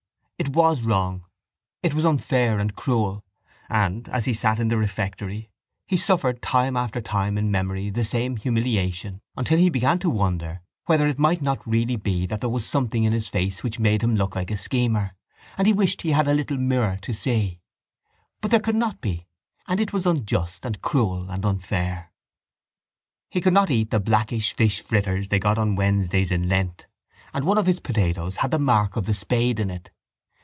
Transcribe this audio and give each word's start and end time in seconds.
It 0.41 0.55
was 0.55 0.81
wrong; 0.83 1.25
it 1.83 1.93
was 1.93 2.03
unfair 2.03 2.57
and 2.57 2.75
cruel; 2.75 3.23
and, 3.69 4.09
as 4.09 4.25
he 4.25 4.33
sat 4.33 4.57
in 4.57 4.69
the 4.69 4.75
refectory, 4.77 5.51
he 5.85 5.97
suffered 5.97 6.41
time 6.41 6.75
after 6.75 6.99
time 6.99 7.37
in 7.37 7.51
memory 7.51 7.91
the 7.91 8.03
same 8.03 8.37
humiliation 8.37 9.21
until 9.37 9.59
he 9.59 9.69
began 9.69 9.99
to 9.99 10.09
wonder 10.09 10.61
whether 10.87 11.07
it 11.07 11.19
might 11.19 11.43
not 11.43 11.65
really 11.67 11.95
be 11.95 12.25
that 12.25 12.41
there 12.41 12.49
was 12.49 12.65
something 12.65 13.03
in 13.03 13.13
his 13.13 13.27
face 13.27 13.61
which 13.61 13.77
made 13.77 14.01
him 14.01 14.15
look 14.15 14.35
like 14.35 14.49
a 14.49 14.57
schemer 14.57 15.11
and 15.59 15.67
he 15.67 15.73
wished 15.73 16.01
he 16.01 16.09
had 16.09 16.27
a 16.27 16.33
little 16.33 16.57
mirror 16.57 16.97
to 17.03 17.13
see. 17.13 17.61
But 18.41 18.49
there 18.49 18.59
could 18.59 18.75
not 18.75 18.99
be; 18.99 19.27
and 19.67 19.79
it 19.79 19.93
was 19.93 20.07
unjust 20.07 20.65
and 20.65 20.81
cruel 20.81 21.29
and 21.29 21.45
unfair. 21.45 22.11
He 23.29 23.41
could 23.41 23.53
not 23.53 23.69
eat 23.69 23.91
the 23.91 23.99
blackish 23.99 24.53
fish 24.55 24.81
fritters 24.81 25.27
they 25.27 25.37
got 25.37 25.59
on 25.59 25.75
Wednesdays 25.75 26.31
in 26.31 26.49
Lent 26.49 26.87
and 27.31 27.45
one 27.45 27.59
of 27.59 27.67
his 27.67 27.79
potatoes 27.79 28.37
had 28.37 28.49
the 28.49 28.57
mark 28.57 28.95
of 28.95 29.05
the 29.05 29.13
spade 29.13 29.59
in 29.59 29.69
it. 29.69 29.91